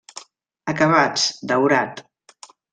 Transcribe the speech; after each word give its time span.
Acabats: 0.73 1.27
daurat. 1.53 2.05